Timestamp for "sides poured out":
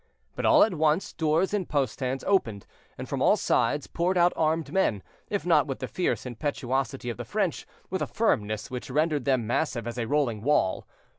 3.37-4.33